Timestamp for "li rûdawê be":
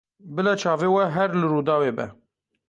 1.39-2.07